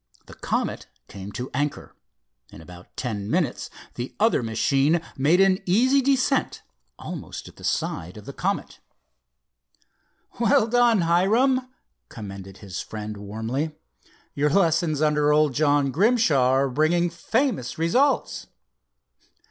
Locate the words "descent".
6.01-6.63